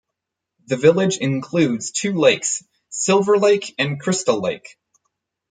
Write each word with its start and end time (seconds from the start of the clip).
The 0.65 0.77
village 0.77 1.17
includes 1.19 1.91
two 1.91 2.13
lakes: 2.13 2.63
Silver 2.89 3.37
Lake 3.37 3.75
and 3.77 3.99
Crystal 3.99 4.41
Lake. 4.41 4.79